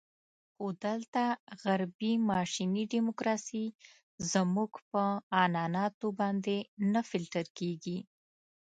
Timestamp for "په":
4.91-5.03